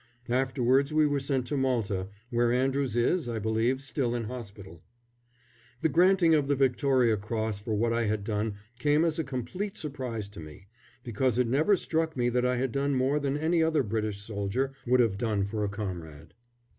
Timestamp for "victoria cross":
6.55-7.59